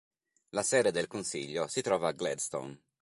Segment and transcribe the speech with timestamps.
[0.55, 2.75] La sede del consiglio si trova a Gladstone.